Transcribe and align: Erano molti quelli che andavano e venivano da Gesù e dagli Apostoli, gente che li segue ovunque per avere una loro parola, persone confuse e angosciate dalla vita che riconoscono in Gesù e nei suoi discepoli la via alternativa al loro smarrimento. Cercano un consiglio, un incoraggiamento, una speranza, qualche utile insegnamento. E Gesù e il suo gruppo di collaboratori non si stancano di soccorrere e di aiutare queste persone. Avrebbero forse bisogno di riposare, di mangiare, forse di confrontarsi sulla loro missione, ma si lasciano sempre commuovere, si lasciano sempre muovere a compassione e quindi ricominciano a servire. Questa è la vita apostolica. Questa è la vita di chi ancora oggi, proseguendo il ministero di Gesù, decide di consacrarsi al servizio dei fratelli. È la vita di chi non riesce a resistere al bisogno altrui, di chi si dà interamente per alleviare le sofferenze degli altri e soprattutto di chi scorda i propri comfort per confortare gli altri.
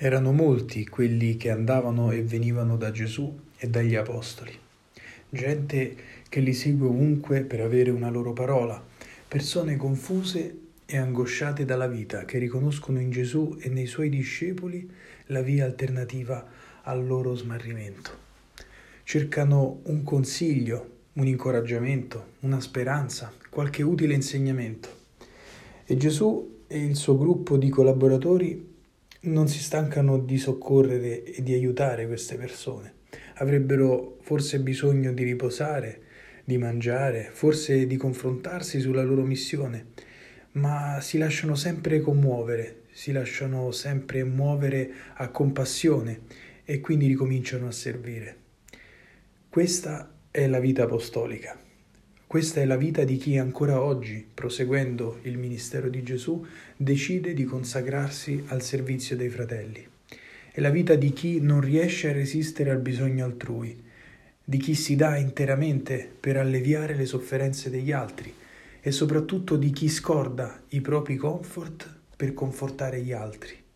Erano 0.00 0.30
molti 0.30 0.86
quelli 0.86 1.36
che 1.36 1.50
andavano 1.50 2.12
e 2.12 2.22
venivano 2.22 2.76
da 2.76 2.92
Gesù 2.92 3.36
e 3.56 3.66
dagli 3.66 3.96
Apostoli, 3.96 4.56
gente 5.28 5.96
che 6.28 6.38
li 6.38 6.54
segue 6.54 6.86
ovunque 6.86 7.40
per 7.40 7.62
avere 7.62 7.90
una 7.90 8.08
loro 8.08 8.32
parola, 8.32 8.80
persone 9.26 9.74
confuse 9.74 10.56
e 10.86 10.96
angosciate 10.96 11.64
dalla 11.64 11.88
vita 11.88 12.24
che 12.24 12.38
riconoscono 12.38 13.00
in 13.00 13.10
Gesù 13.10 13.56
e 13.58 13.68
nei 13.70 13.86
suoi 13.86 14.08
discepoli 14.08 14.88
la 15.26 15.42
via 15.42 15.64
alternativa 15.64 16.46
al 16.82 17.04
loro 17.04 17.34
smarrimento. 17.34 18.10
Cercano 19.02 19.80
un 19.82 20.04
consiglio, 20.04 20.90
un 21.14 21.26
incoraggiamento, 21.26 22.34
una 22.42 22.60
speranza, 22.60 23.32
qualche 23.50 23.82
utile 23.82 24.14
insegnamento. 24.14 24.90
E 25.84 25.96
Gesù 25.96 26.62
e 26.68 26.84
il 26.84 26.94
suo 26.94 27.18
gruppo 27.18 27.56
di 27.56 27.68
collaboratori 27.68 28.76
non 29.20 29.48
si 29.48 29.58
stancano 29.58 30.18
di 30.18 30.38
soccorrere 30.38 31.24
e 31.24 31.42
di 31.42 31.52
aiutare 31.52 32.06
queste 32.06 32.36
persone. 32.36 32.94
Avrebbero 33.34 34.18
forse 34.20 34.60
bisogno 34.60 35.12
di 35.12 35.24
riposare, 35.24 36.02
di 36.44 36.58
mangiare, 36.58 37.28
forse 37.32 37.86
di 37.86 37.96
confrontarsi 37.96 38.80
sulla 38.80 39.02
loro 39.02 39.24
missione, 39.24 39.86
ma 40.52 40.98
si 41.00 41.18
lasciano 41.18 41.54
sempre 41.54 42.00
commuovere, 42.00 42.82
si 42.90 43.12
lasciano 43.12 43.70
sempre 43.70 44.24
muovere 44.24 44.90
a 45.14 45.28
compassione 45.28 46.20
e 46.64 46.80
quindi 46.80 47.06
ricominciano 47.06 47.66
a 47.66 47.72
servire. 47.72 48.36
Questa 49.48 50.14
è 50.30 50.46
la 50.46 50.60
vita 50.60 50.84
apostolica. 50.84 51.67
Questa 52.28 52.60
è 52.60 52.66
la 52.66 52.76
vita 52.76 53.04
di 53.04 53.16
chi 53.16 53.38
ancora 53.38 53.80
oggi, 53.80 54.22
proseguendo 54.34 55.20
il 55.22 55.38
ministero 55.38 55.88
di 55.88 56.02
Gesù, 56.02 56.44
decide 56.76 57.32
di 57.32 57.44
consacrarsi 57.44 58.44
al 58.48 58.60
servizio 58.60 59.16
dei 59.16 59.30
fratelli. 59.30 59.82
È 60.52 60.60
la 60.60 60.68
vita 60.68 60.94
di 60.94 61.14
chi 61.14 61.40
non 61.40 61.62
riesce 61.62 62.10
a 62.10 62.12
resistere 62.12 62.70
al 62.70 62.80
bisogno 62.80 63.24
altrui, 63.24 63.82
di 64.44 64.58
chi 64.58 64.74
si 64.74 64.94
dà 64.94 65.16
interamente 65.16 66.06
per 66.20 66.36
alleviare 66.36 66.94
le 66.94 67.06
sofferenze 67.06 67.70
degli 67.70 67.92
altri 67.92 68.30
e 68.78 68.90
soprattutto 68.90 69.56
di 69.56 69.70
chi 69.70 69.88
scorda 69.88 70.64
i 70.68 70.82
propri 70.82 71.16
comfort 71.16 71.90
per 72.14 72.34
confortare 72.34 73.00
gli 73.00 73.12
altri. 73.12 73.67